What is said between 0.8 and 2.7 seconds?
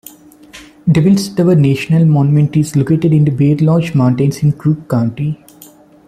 Devils Tower National Monument